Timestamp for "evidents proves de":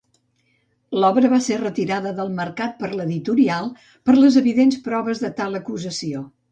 4.45-5.35